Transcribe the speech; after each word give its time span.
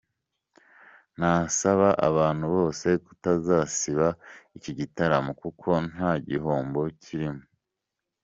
Nasaba 1.19 1.89
abantu 2.09 2.45
bose 2.55 2.87
kutazasiba 3.05 4.07
iki 4.57 4.71
gitaramo 4.79 5.31
kuko 5.41 5.69
nta 5.91 6.11
gihombo 6.27 6.81
kirimo. 7.03 7.43